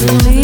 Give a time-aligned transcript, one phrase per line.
[0.00, 0.39] to.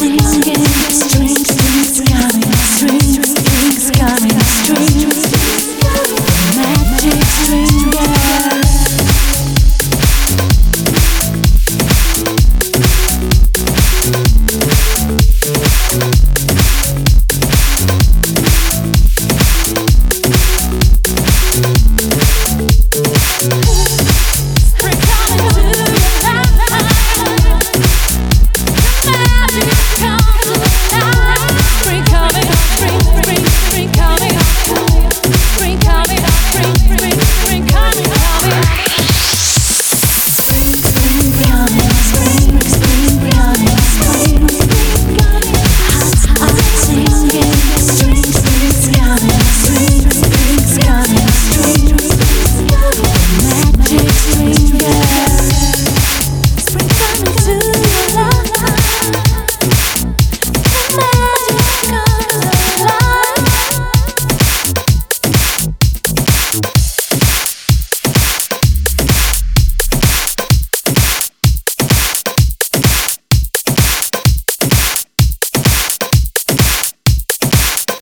[0.00, 0.27] You.